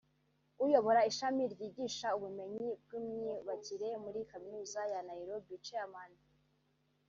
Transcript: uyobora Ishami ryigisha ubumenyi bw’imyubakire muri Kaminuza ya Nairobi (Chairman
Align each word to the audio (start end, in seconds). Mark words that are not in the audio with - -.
uyobora 0.65 1.01
Ishami 1.11 1.43
ryigisha 1.53 2.07
ubumenyi 2.17 2.69
bw’imyubakire 2.83 3.89
muri 4.03 4.19
Kaminuza 4.29 4.79
ya 4.91 4.99
Nairobi 5.07 5.55
(Chairman 5.65 6.11